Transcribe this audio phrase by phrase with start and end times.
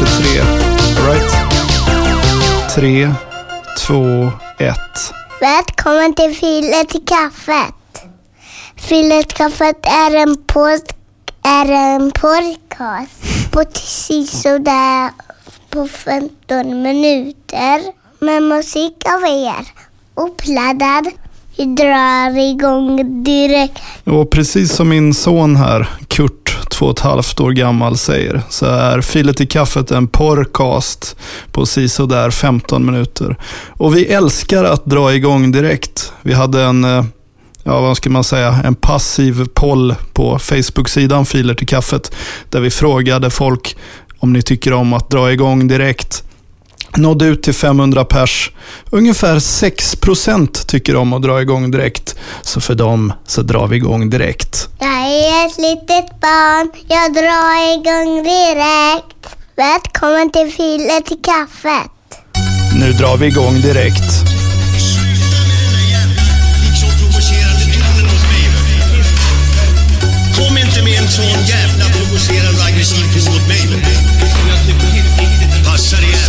[0.00, 0.42] till tre.
[1.06, 1.32] Right?
[2.74, 3.14] Tre,
[3.78, 5.12] två, ett.
[5.40, 8.04] Välkommen till Filet i kaffet.
[8.76, 10.80] Filet i kaffet är en, pod,
[11.42, 15.10] är en podcast på precis sådär
[15.70, 17.80] på 15 minuter
[18.18, 19.66] med musik av er.
[20.14, 21.06] Uppladdad.
[21.56, 23.82] Vi drar igång direkt.
[24.04, 26.39] Och precis som min son här, Kurt,
[26.80, 31.16] två och ett halvt år gammal, säger så är Filet i kaffet en porrcast
[31.52, 31.66] på
[32.08, 33.36] där 15 minuter.
[33.68, 36.12] Och vi älskar att dra igång direkt.
[36.22, 37.04] Vi hade en, eh,
[37.64, 42.12] ja vad ska man säga, en passiv poll på Facebook-sidan Filer till kaffet
[42.48, 43.76] där vi frågade folk
[44.18, 46.24] om ni tycker om att dra igång direkt.
[46.96, 48.50] Nådde ut till 500 pers.
[48.90, 52.14] Ungefär 6% tycker om att dra igång direkt.
[52.42, 54.68] Så för dem så drar vi igång direkt.
[54.78, 56.70] Jag är ett litet barn.
[56.88, 59.36] Jag drar igång direkt.
[59.56, 61.90] Välkommen till Filet i kaffet.
[62.80, 64.10] Nu drar vi igång direkt.
[70.36, 73.60] Kom inte med en sån jävla provocerande och aggressiv ton mot mig.
[75.64, 76.19] Passa dig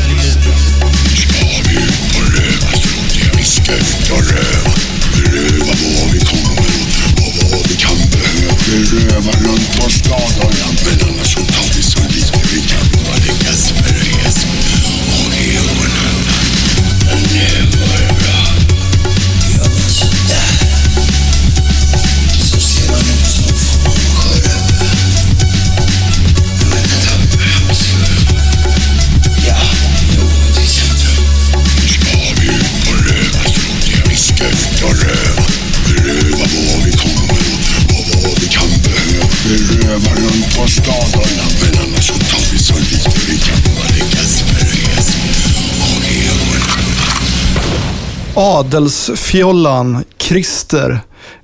[48.41, 50.99] Adelsfjollan, Christer,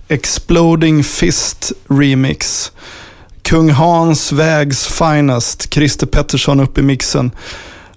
[0.08, 2.72] Exploding Fist Remix.
[3.42, 7.32] Kung Hans Vägs Finest, Christer Pettersson upp i mixen.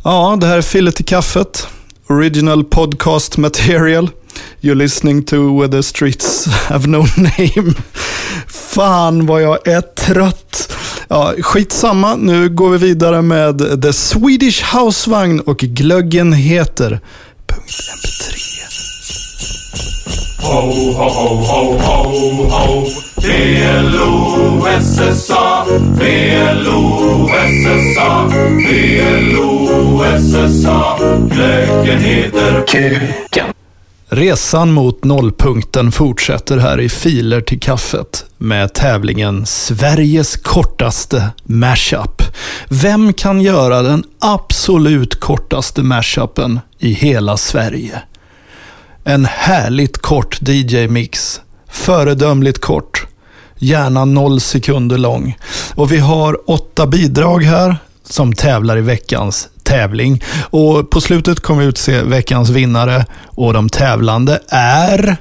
[0.05, 1.67] Ja, det här är fillet i kaffet.
[2.09, 4.11] Original podcast material.
[4.61, 7.75] You're listening to Where the Streets Have No Name.
[8.49, 10.73] Fan vad jag är trött.
[11.09, 17.01] Ja, skitsamma, nu går vi vidare med The Swedish Housevagn och glöggen heter
[17.47, 17.71] Punkt
[18.05, 18.50] MP3.
[20.43, 20.61] Ho,
[20.97, 22.05] ho, ho, ho, ho,
[22.51, 22.87] ho.
[23.21, 24.65] PLO-SSA,
[25.99, 27.31] PLO-SSA,
[28.69, 29.99] PLO-SSA.
[31.29, 33.47] Glöggen heter Kuken.
[34.09, 42.23] Resan mot nollpunkten fortsätter här i Filer till kaffet med tävlingen Sveriges kortaste mashup.
[42.69, 48.03] Vem kan göra den absolut kortaste mashupen i hela Sverige?
[49.05, 51.41] En härligt kort DJ-mix.
[51.71, 53.07] Föredömligt kort.
[53.59, 55.39] Gärna noll sekunder lång.
[55.75, 60.23] Och vi har åtta bidrag här som tävlar i veckans tävling.
[60.51, 65.17] Och på slutet kommer vi utse veckans vinnare och de tävlande är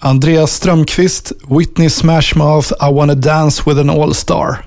[0.00, 4.66] Andreas Strömqvist, Whitney Smashmouth, I wanna dance with an all-star.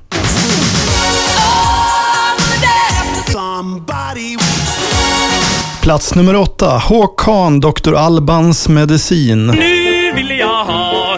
[5.82, 7.94] Plats nummer åtta, Håkan, Dr.
[7.94, 9.48] Albans medicin.
[9.48, 11.18] Nu vill jag ha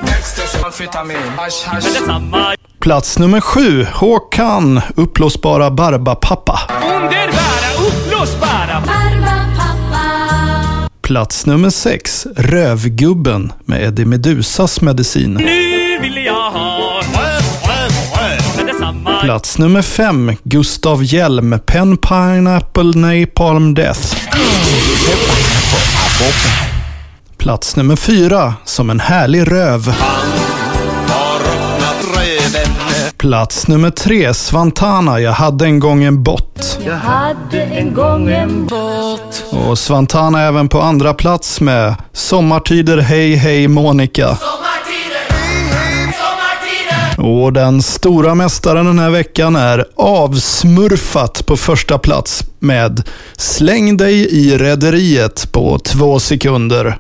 [1.65, 2.55] detsamma.
[2.79, 6.59] Plats nummer sju, Håkan, uppblåsbara Barbapappa.
[6.83, 8.83] Underbara, uppblåsbara.
[11.01, 15.33] Plats nummer sex, Rövgubben med Eddie Medusas medicin.
[15.33, 16.70] Nu vill jag ha.
[19.21, 24.15] Plats nummer fem, Gustav Hjelm, Pen Pineapple Napalm Death.
[27.37, 29.95] Plats nummer fyra, Som en härlig röv.
[33.17, 36.79] Plats nummer tre, Svantana, Jag hade en gång en bott.
[36.85, 43.35] Jag hade en gång en båt Och Svantana även på andra plats med Sommartider, hej
[43.35, 44.37] hej Monica.
[47.21, 54.13] Och den stora mästaren den här veckan är Avsmurfat på första plats med Släng dig
[54.13, 56.97] i rederiet på två sekunder.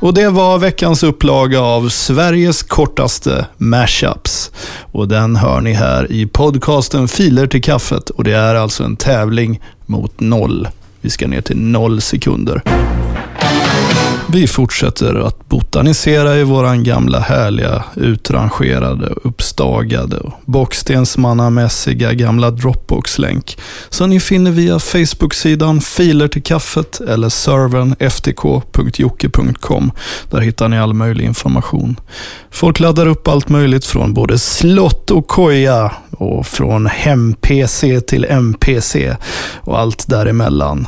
[0.00, 4.50] Och det var veckans upplaga av Sveriges kortaste mashups.
[4.92, 8.10] Och den hör ni här i podcasten Filer till kaffet.
[8.10, 10.68] Och det är alltså en tävling mot noll.
[11.00, 12.62] Vi ska ner till noll sekunder.
[14.30, 23.58] Vi fortsätter att botanisera i våran gamla härliga, utrangerade, uppstagade och bockstensmannamässiga gamla Dropbox-länk
[23.88, 29.90] som ni finner via Facebook-sidan Filer till kaffet eller servern ftk.jocke.com.
[30.30, 32.00] Där hittar ni all möjlig information.
[32.50, 39.16] Folk laddar upp allt möjligt från både slott och koja och från hem-PC till MPC
[39.60, 40.86] och allt däremellan.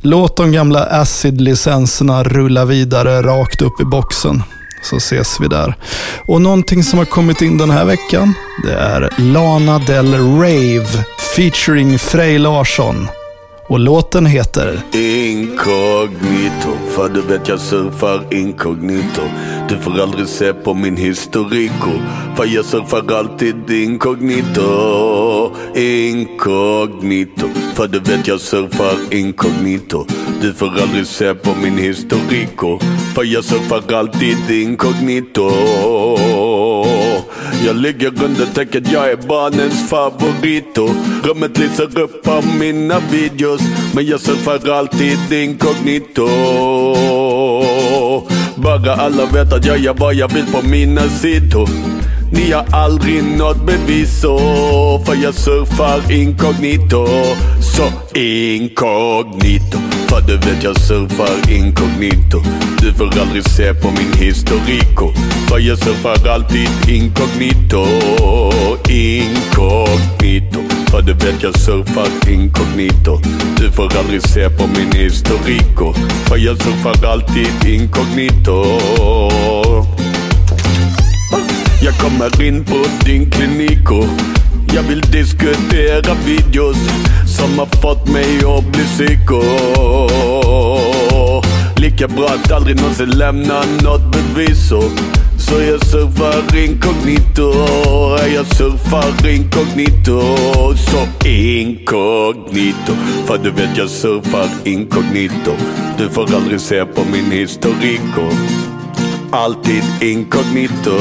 [0.00, 4.42] Låt de gamla Acid-licenserna rulla vidare rakt upp i boxen.
[4.82, 5.74] Så ses vi där.
[6.28, 8.34] Och någonting som har kommit in den här veckan,
[8.64, 11.04] det är Lana Del Rave
[11.36, 13.08] featuring Frej Larsson.
[13.68, 19.22] Och låten heter Inkognito, för du vet jag surfar inkognito.
[19.68, 21.90] Du får aldrig se på min historiko.
[22.36, 25.52] För jag surfar alltid inkognito.
[25.74, 30.06] Inkognito, för du vet jag surfar inkognito.
[30.42, 32.78] Du får aldrig se på min historiko.
[33.14, 35.50] För jag surfar alltid inkognito
[37.64, 40.88] jag ligger under täcket, jag är barnens favorito.
[41.24, 43.60] Rummet lyser upp av mina videos
[43.94, 46.28] Men jag surfar alltid inkognito.
[48.56, 51.68] Bara alla vet att jag gör vad jag vill på mina sidor.
[52.32, 54.38] Ni har aldrig något bevis så
[55.06, 57.06] För jag surfar inkognito.
[57.60, 59.78] Så inkognito
[60.08, 62.42] För du vet jag surfar inkognito.
[62.80, 65.12] Du får aldrig se på min historiko
[65.48, 67.86] För jag surfar alltid inkognito.
[68.88, 70.75] Inkognito.
[70.90, 73.20] För du vet jag surfar inkognito.
[73.60, 75.92] Du får aldrig se på min historiko
[76.28, 78.64] För jag surfar alltid inkognito.
[81.82, 84.04] Jag kommer in på din kliniko
[84.74, 86.76] Jag vill diskutera videos
[87.26, 89.42] som har fått mig att bli psyko
[91.76, 94.72] Lika bra att aldrig någonsin lämna något bevis.
[94.72, 94.90] Och
[95.46, 97.52] så jag surfar inkognito,
[98.34, 100.20] jag surfar inkognito.
[100.76, 102.92] Så inkognito,
[103.26, 105.52] för du vet jag surfar inkognito.
[105.98, 108.22] Du får aldrig se på min historiko
[109.30, 110.98] alltid inkognito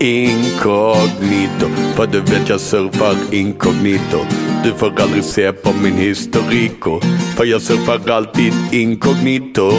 [0.00, 1.66] Inkognito.
[1.94, 4.18] För du vet jag surfar inkognito.
[4.64, 7.00] Du får aldrig se på min historiko
[7.36, 9.70] För jag surfar alltid inkognito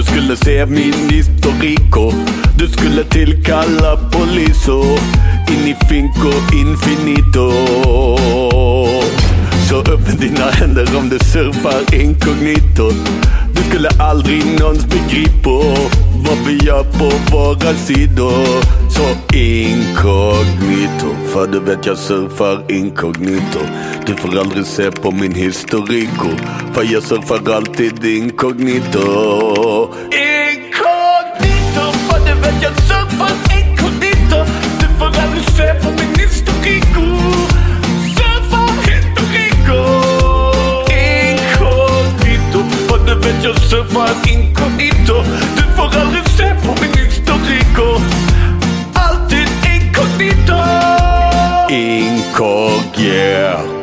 [0.00, 2.12] du skulle se min historiko
[2.58, 4.82] Du skulle tillkalla poliso
[5.48, 7.52] In i finko infinito.
[9.68, 12.92] Så upp med dina händer om du surfar inkognito.
[13.54, 18.80] Du skulle aldrig någons begripa vad vi gör på våra sidor.
[18.90, 23.60] Så inkognito, för du vet jag surfar inkognito.
[24.06, 26.28] Du får aldrig se på min historiko
[26.74, 29.00] För jag surfar alltid inkognito.
[30.12, 34.44] Inkognito, för du vet jag surfar inkognito.
[34.80, 37.02] Du får aldrig se på min historiko
[38.16, 39.80] Surfar historiko
[40.90, 45.59] Inkognito, för du vet jag surfar inkognito.
[53.00, 53.80] Yeah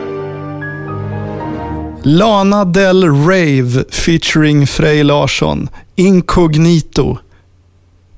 [2.04, 5.70] Lana Del Rave featuring Frej Larsson.
[5.96, 7.18] Incognito.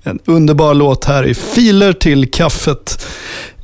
[0.04, 3.06] En underbar låt här i Filer till kaffet.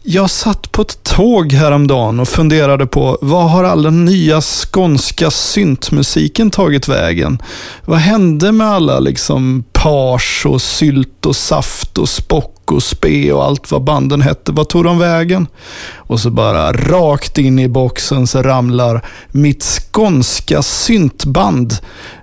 [0.08, 5.32] Jag satt på ett tåg häromdagen och funderade på vad har all den nya skånska
[5.32, 7.42] syntmusiken tagit vägen?
[7.86, 13.46] Vad hände med alla liksom pars och sylt och saft och spock och spe och
[13.46, 14.52] allt vad banden hette?
[14.52, 15.48] Vad tog de vägen?
[15.96, 21.74] Och så bara rakt in i boxen så ramlar mitt skånska syntband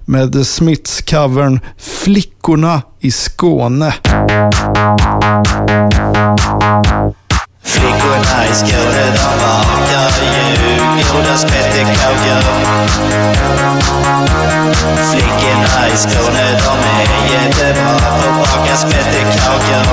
[0.00, 3.94] med The Smiths-covern Flickorna i Skåne.
[7.64, 12.42] Flickorna i Skåne de bakar ju goda spettekakor.
[15.11, 19.87] Flickorna i Skåne de är jättebra på att baka spettekakor.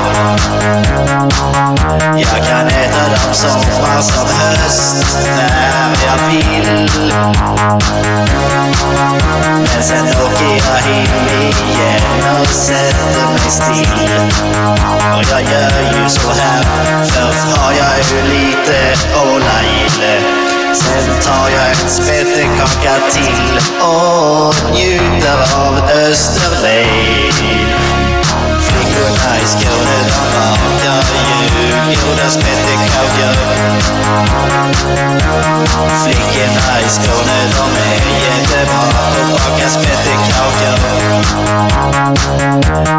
[2.18, 6.90] Jag kan äta dem sommar som höst när jag vill.
[9.60, 11.28] Men sen åker jag hem
[11.70, 14.32] igen och sätter mig still.
[15.16, 16.63] Och jag gör ju så här,
[17.06, 20.20] först har jag ju lite ålagille.
[20.74, 27.32] Sen tar jag en spettekaka till och njuter av Österlen.
[28.62, 33.36] Flickorna i Skåne de bakar ju goda spettekakor.
[36.04, 40.80] Flickorna i Skåne de är jättebra på att baka spettekakor.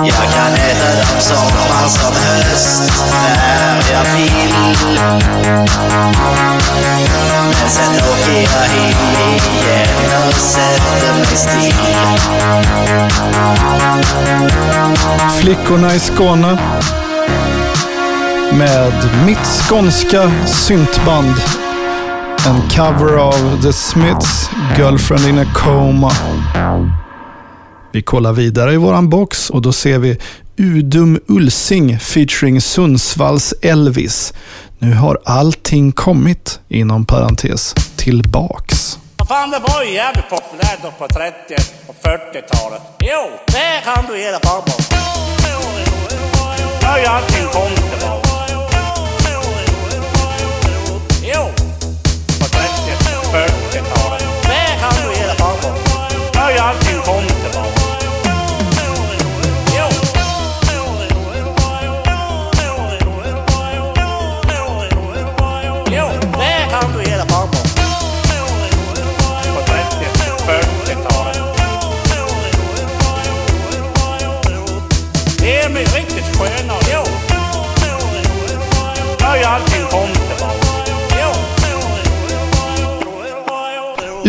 [0.05, 4.55] Jag kan äta dem sommar som höst när jag vill.
[7.61, 9.88] Men sen åker jag hem igen
[10.29, 11.75] och sätter mig still.
[15.40, 16.59] Flickorna i Skåne.
[18.52, 18.93] Med
[19.26, 21.35] mitt skånska syntband.
[22.47, 26.12] En cover av The Smiths Girlfriend in a Coma.
[27.92, 30.18] Vi kollar vidare i våran box och då ser vi
[30.56, 34.32] Udum Ulsing featuring Sundsvalls Elvis.
[34.78, 38.99] Nu har allting kommit, inom parentes, tillbaks.
[39.28, 41.35] Fan, det var ju jävligt populärt då på 30
[41.87, 42.82] och 40-talet.
[43.00, 44.73] Jo, det kan du ge dig fan på.
[46.80, 48.30] Nu har ju allting kommit tillbaka.
[51.35, 51.50] Jo,
[52.40, 53.70] på 30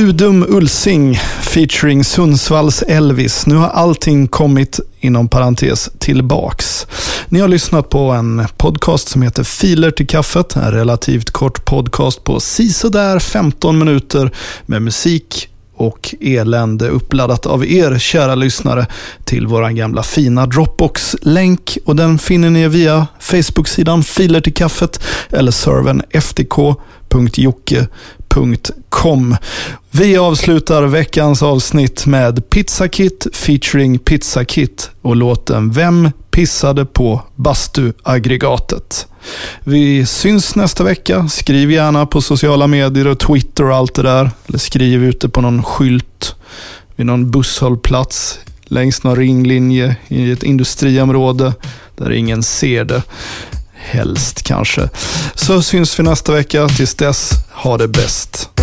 [0.01, 3.46] Udum Ulsing featuring Sundsvalls Elvis.
[3.46, 6.88] Nu har allting kommit, inom parentes, tillbaks.
[7.29, 10.55] Ni har lyssnat på en podcast som heter Filer till kaffet.
[10.55, 14.31] En relativt kort podcast på sisådär 15 minuter
[14.65, 18.88] med musik och elände uppladdat av er kära lyssnare
[19.24, 25.51] till våran gamla fina Dropbox-länk och den finner ni via Facebook-sidan Filer till kaffet eller
[25.51, 27.88] servern ftk.jocke.com.
[29.91, 37.21] Vi avslutar veckans avsnitt med Pizza Kit featuring Pizza Kit och låten Vem pissade på
[37.35, 39.07] bastuaggregatet?
[39.63, 41.27] Vi syns nästa vecka.
[41.27, 44.31] Skriv gärna på sociala medier och Twitter och allt det där.
[44.47, 46.35] Eller skriv ute på någon skylt
[46.95, 51.53] vid någon busshållplats längs någon ringlinje i ett industriområde
[51.95, 53.03] där ingen ser det.
[53.91, 54.89] Helst kanske.
[55.36, 56.67] Så syns vi nästa vecka.
[56.67, 58.60] Tills dess, ha det bäst.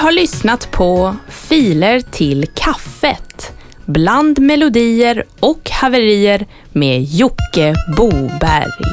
[0.00, 3.52] har lyssnat på Filer till kaffet
[3.86, 8.84] bland melodier och haverier med Jocke Boberg.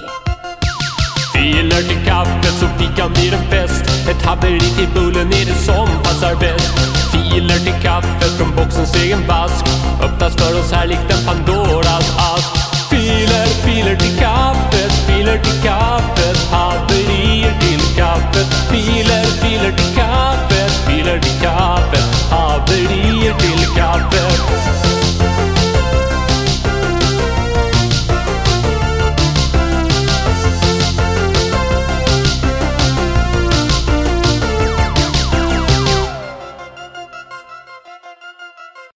[1.34, 3.84] Filer till kaffet så fikan blir en fest.
[4.10, 6.74] Ett haveri till bullen är det som passar bäst.
[7.12, 9.66] Filer till kaffet från boxens egen vask.
[10.04, 12.52] Öppnas för oss här likt en Pandoras ask.
[12.90, 16.38] Filer, filer till kaffet, filer till kaffet.
[16.52, 19.16] Haverier till kaffet, filer
[21.48, 24.37] kaffet Haverier till kaffet